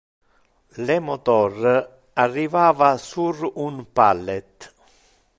[0.87, 1.67] Le motor
[2.23, 4.73] arrivava sur un pallet.